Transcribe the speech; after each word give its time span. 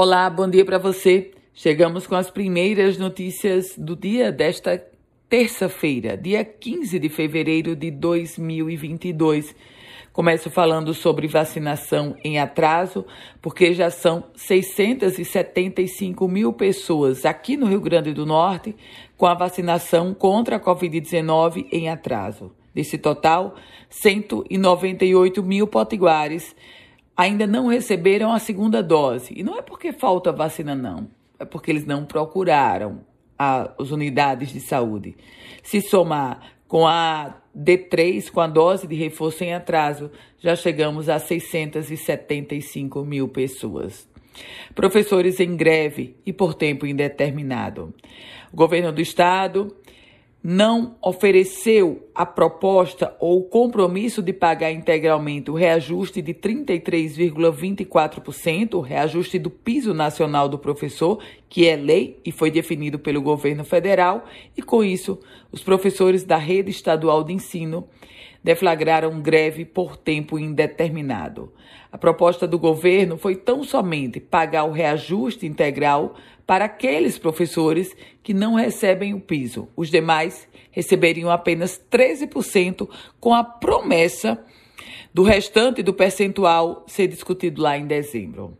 Olá, 0.00 0.30
bom 0.30 0.48
dia 0.48 0.64
para 0.64 0.78
você. 0.78 1.32
Chegamos 1.52 2.06
com 2.06 2.14
as 2.14 2.30
primeiras 2.30 2.96
notícias 2.98 3.76
do 3.76 3.96
dia 3.96 4.30
desta 4.30 4.80
terça-feira, 5.28 6.16
dia 6.16 6.44
15 6.44 7.00
de 7.00 7.08
fevereiro 7.08 7.74
de 7.74 7.90
2022. 7.90 9.56
Começo 10.12 10.50
falando 10.50 10.94
sobre 10.94 11.26
vacinação 11.26 12.14
em 12.22 12.38
atraso, 12.38 13.04
porque 13.42 13.74
já 13.74 13.90
são 13.90 14.22
675 14.36 16.28
mil 16.28 16.52
pessoas 16.52 17.24
aqui 17.24 17.56
no 17.56 17.66
Rio 17.66 17.80
Grande 17.80 18.12
do 18.12 18.24
Norte 18.24 18.76
com 19.16 19.26
a 19.26 19.34
vacinação 19.34 20.14
contra 20.14 20.58
a 20.58 20.60
Covid-19 20.60 21.66
em 21.72 21.88
atraso. 21.88 22.52
Desse 22.72 22.98
total, 22.98 23.56
198 23.90 25.42
mil 25.42 25.66
potiguares 25.66 26.54
ainda 27.18 27.48
não 27.48 27.66
receberam 27.66 28.32
a 28.32 28.38
segunda 28.38 28.80
dose. 28.80 29.34
E 29.36 29.42
não 29.42 29.58
é 29.58 29.62
porque 29.62 29.92
falta 29.92 30.30
vacina, 30.30 30.76
não. 30.76 31.08
É 31.36 31.44
porque 31.44 31.72
eles 31.72 31.84
não 31.84 32.04
procuraram 32.04 33.00
as 33.36 33.90
unidades 33.90 34.52
de 34.52 34.60
saúde. 34.60 35.16
Se 35.62 35.80
somar 35.80 36.52
com 36.68 36.86
a 36.86 37.40
D3, 37.56 38.30
com 38.30 38.40
a 38.40 38.46
dose 38.46 38.86
de 38.86 38.94
reforço 38.94 39.42
em 39.42 39.52
atraso, 39.52 40.10
já 40.38 40.54
chegamos 40.54 41.08
a 41.08 41.18
675 41.18 43.04
mil 43.04 43.28
pessoas. 43.28 44.08
Professores 44.72 45.40
em 45.40 45.56
greve 45.56 46.16
e 46.24 46.32
por 46.32 46.54
tempo 46.54 46.86
indeterminado. 46.86 47.92
O 48.52 48.56
governo 48.56 48.92
do 48.92 49.00
estado 49.00 49.74
não 50.42 50.96
ofereceu 51.02 52.08
a 52.14 52.24
proposta 52.24 53.14
ou 53.18 53.40
o 53.40 53.44
compromisso 53.44 54.22
de 54.22 54.32
pagar 54.32 54.70
integralmente 54.70 55.50
o 55.50 55.54
reajuste 55.54 56.22
de 56.22 56.32
33,24%, 56.32 58.74
o 58.74 58.80
reajuste 58.80 59.38
do 59.38 59.50
piso 59.50 59.92
nacional 59.92 60.48
do 60.48 60.58
professor, 60.58 61.18
que 61.48 61.66
é 61.66 61.74
lei 61.74 62.20
e 62.24 62.30
foi 62.30 62.50
definido 62.50 62.98
pelo 62.98 63.20
governo 63.20 63.64
federal, 63.64 64.24
e 64.56 64.62
com 64.62 64.84
isso, 64.84 65.18
os 65.50 65.62
professores 65.62 66.22
da 66.22 66.36
rede 66.36 66.70
estadual 66.70 67.24
de 67.24 67.32
ensino 67.32 67.88
deflagraram 68.42 69.20
greve 69.20 69.64
por 69.64 69.96
tempo 69.96 70.38
indeterminado. 70.38 71.52
A 71.90 71.98
proposta 71.98 72.46
do 72.46 72.58
governo 72.58 73.16
foi 73.16 73.34
tão 73.34 73.64
somente 73.64 74.20
pagar 74.20 74.64
o 74.64 74.72
reajuste 74.72 75.46
integral 75.46 76.14
para 76.46 76.66
aqueles 76.66 77.18
professores 77.18 77.94
que 78.22 78.32
não 78.32 78.54
recebem 78.54 79.14
o 79.14 79.20
piso. 79.20 79.68
Os 79.76 79.90
demais 79.90 80.48
receberiam 80.70 81.30
apenas 81.30 81.80
13%, 81.90 82.88
com 83.18 83.34
a 83.34 83.42
promessa 83.42 84.42
do 85.12 85.22
restante 85.22 85.82
do 85.82 85.92
percentual 85.92 86.84
ser 86.86 87.08
discutido 87.08 87.60
lá 87.60 87.76
em 87.76 87.86
dezembro. 87.86 88.56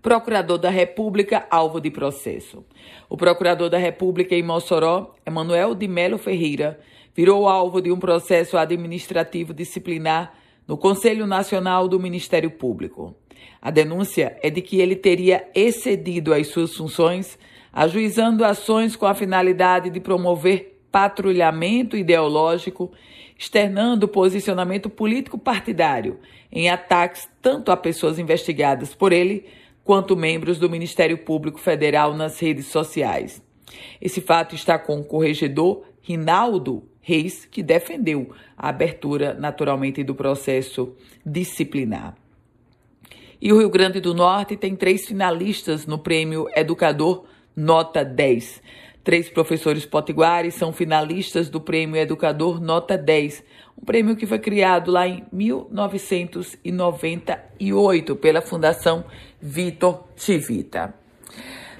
Procurador 0.00 0.56
da 0.56 0.70
República, 0.70 1.46
alvo 1.50 1.80
de 1.80 1.90
processo. 1.90 2.64
O 3.08 3.16
procurador 3.16 3.68
da 3.68 3.78
República 3.78 4.34
em 4.34 4.42
Mossoró, 4.42 5.14
Emanuel 5.26 5.74
de 5.74 5.88
Melo 5.88 6.16
Ferreira, 6.16 6.80
virou 7.16 7.48
alvo 7.48 7.80
de 7.80 7.90
um 7.90 7.98
processo 7.98 8.58
administrativo 8.58 9.54
disciplinar 9.54 10.34
no 10.68 10.76
Conselho 10.76 11.26
Nacional 11.26 11.88
do 11.88 11.98
Ministério 11.98 12.50
Público. 12.50 13.16
A 13.62 13.70
denúncia 13.70 14.38
é 14.42 14.50
de 14.50 14.60
que 14.60 14.80
ele 14.80 14.94
teria 14.94 15.48
excedido 15.54 16.34
as 16.34 16.48
suas 16.48 16.76
funções, 16.76 17.38
ajuizando 17.72 18.44
ações 18.44 18.94
com 18.94 19.06
a 19.06 19.14
finalidade 19.14 19.88
de 19.88 19.98
promover 19.98 20.78
patrulhamento 20.92 21.96
ideológico, 21.96 22.92
externando 23.38 24.06
posicionamento 24.06 24.90
político 24.90 25.38
partidário 25.38 26.18
em 26.52 26.68
ataques 26.68 27.28
tanto 27.40 27.72
a 27.72 27.76
pessoas 27.76 28.18
investigadas 28.18 28.94
por 28.94 29.12
ele 29.12 29.46
quanto 29.82 30.16
membros 30.16 30.58
do 30.58 30.68
Ministério 30.68 31.16
Público 31.16 31.58
Federal 31.58 32.14
nas 32.14 32.38
redes 32.38 32.66
sociais. 32.66 33.42
Esse 34.00 34.20
fato 34.20 34.54
está 34.54 34.78
com 34.78 35.00
o 35.00 35.04
corregedor 35.04 35.82
Rinaldo 36.02 36.84
Reis, 37.08 37.44
que 37.44 37.62
defendeu 37.62 38.32
a 38.58 38.70
abertura, 38.70 39.32
naturalmente, 39.32 40.02
do 40.02 40.12
processo 40.12 40.92
disciplinar. 41.24 42.16
E 43.40 43.52
o 43.52 43.60
Rio 43.60 43.70
Grande 43.70 44.00
do 44.00 44.12
Norte 44.12 44.56
tem 44.56 44.74
três 44.74 45.06
finalistas 45.06 45.86
no 45.86 46.00
prêmio 46.00 46.48
Educador 46.56 47.24
Nota 47.54 48.04
10. 48.04 48.60
Três 49.04 49.30
professores 49.30 49.86
potiguares 49.86 50.54
são 50.54 50.72
finalistas 50.72 51.48
do 51.48 51.60
prêmio 51.60 51.94
Educador 51.94 52.60
Nota 52.60 52.98
10, 52.98 53.44
um 53.80 53.84
prêmio 53.84 54.16
que 54.16 54.26
foi 54.26 54.40
criado 54.40 54.90
lá 54.90 55.06
em 55.06 55.24
1998 55.32 58.16
pela 58.16 58.42
Fundação 58.42 59.04
Vitor 59.40 60.08
Chivita. 60.16 60.92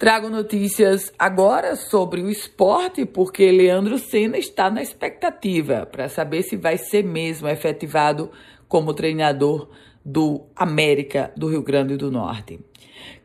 Trago 0.00 0.30
notícias 0.30 1.12
agora 1.18 1.76
sobre 1.76 2.22
o 2.22 2.30
esporte, 2.30 3.04
porque 3.04 3.52
Leandro 3.52 3.98
Senna 3.98 4.38
está 4.38 4.70
na 4.70 4.80
expectativa 4.80 5.84
para 5.84 6.08
saber 6.08 6.42
se 6.42 6.56
vai 6.56 6.78
ser 6.78 7.04
mesmo 7.04 7.46
efetivado 7.46 8.30
como 8.66 8.94
treinador 8.94 9.68
do 10.02 10.46
América 10.56 11.30
do 11.36 11.50
Rio 11.50 11.62
Grande 11.62 11.98
do 11.98 12.10
Norte. 12.10 12.58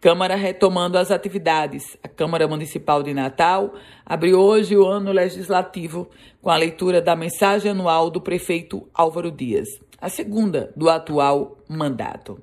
Câmara 0.02 0.35
retomando 0.35 0.97
as 0.97 1.12
atividades. 1.12 1.96
A 2.03 2.09
Câmara 2.09 2.46
Municipal 2.46 3.02
de 3.02 3.14
Natal 3.14 3.75
abriu 4.06 4.38
hoje 4.38 4.75
o 4.75 4.85
ano 4.85 5.14
legislativo 5.14 6.09
com 6.41 6.50
a 6.50 6.58
leitura 6.58 7.02
da 7.02 7.16
mensagem 7.16 7.72
anual 7.72 8.09
do 8.09 8.19
prefeito 8.19 8.85
Álvaro 8.94 9.31
Dias, 9.31 9.69
a 10.02 10.09
segunda 10.09 10.74
do 10.75 10.90
atual 10.90 11.58
mandato. 11.69 12.38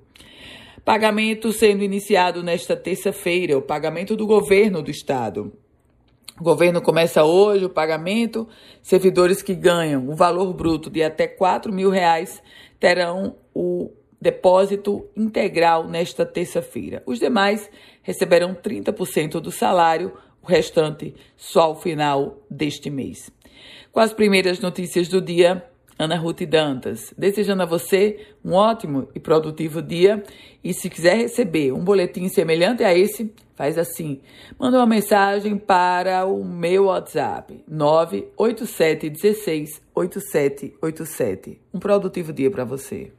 Pagamento 0.85 1.53
sendo 1.53 1.85
iniciado 1.85 2.43
nesta 2.43 2.75
terça-feira, 2.75 3.57
o 3.57 3.63
pagamento 3.63 4.17
do 4.17 4.27
governo 4.27 4.83
do 4.83 4.91
estado. 4.91 5.53
O 6.41 6.43
governo 6.43 6.83
começa 6.83 7.23
hoje 7.23 7.65
o 7.65 7.71
pagamento. 7.71 8.49
Servidores 8.83 9.43
que 9.43 9.55
ganham 9.55 10.09
o 10.09 10.17
valor 10.17 10.53
bruto 10.53 10.91
de 10.91 11.01
até 11.01 11.29
4 11.29 11.73
mil 11.73 11.89
reais 11.89 12.43
terão 12.81 13.37
o 13.55 13.93
depósito 14.21 15.07
integral 15.17 15.87
nesta 15.87 16.27
terça-feira. 16.27 17.01
Os 17.07 17.21
demais 17.21 17.71
receberão 18.03 18.53
30% 18.53 19.41
do 19.41 19.53
salário, 19.53 20.13
o 20.43 20.47
restante 20.49 21.15
só 21.37 21.63
ao 21.63 21.81
final 21.81 22.43
deste 22.51 22.91
mês. 22.91 23.31
Com 23.93 24.01
as 24.01 24.13
primeiras 24.13 24.59
notícias 24.59 25.07
do 25.07 25.21
dia, 25.21 25.65
Ana 26.03 26.17
Ruth 26.17 26.43
Dantas, 26.43 27.15
desejando 27.17 27.63
a 27.63 27.67
você 27.67 28.27
um 28.45 28.55
ótimo 28.55 29.09
e 29.15 29.21
produtivo 29.21 29.81
dia. 29.81 30.25
E 30.63 30.75
se 30.75 30.91
quiser 30.91 31.17
receber 31.17 31.73
um 31.73 31.85
boletim 31.85 32.29
semelhante 32.29 32.83
a 32.83 32.93
esse, 32.93 33.33
faz 33.55 33.79
assim: 33.79 34.21
manda 34.59 34.79
uma 34.79 34.87
mensagem 34.87 35.57
para 35.57 36.27
o 36.27 36.45
meu 36.45 36.87
WhatsApp 36.87 37.63
98716 37.69 39.81
8787. 39.95 41.61
Um 41.73 41.79
produtivo 41.79 42.33
dia 42.33 42.51
para 42.51 42.65
você. 42.65 43.13